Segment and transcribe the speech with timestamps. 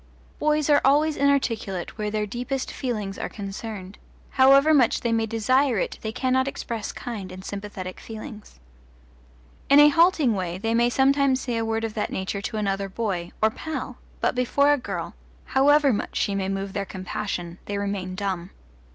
[0.39, 3.99] Boys are always inarticulate where their deepest feelings are concerned;
[4.31, 8.59] however much they may desire it they cannot express kind and sympathetic feelings.
[9.69, 12.89] In a halting way they may sometimes say a word of that nature to another
[12.89, 15.13] boy, or pal, but before a girl,
[15.45, 18.49] however much she may move their compassion, they remain dumb.